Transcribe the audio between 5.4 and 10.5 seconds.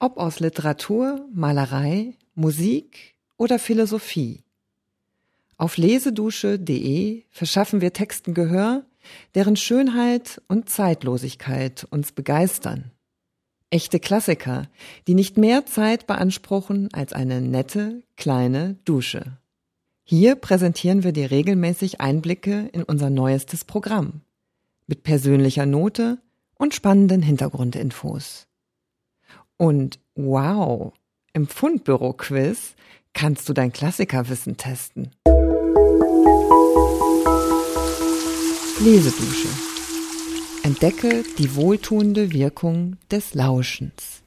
Auf lesedusche.de verschaffen wir Texten Gehör, deren Schönheit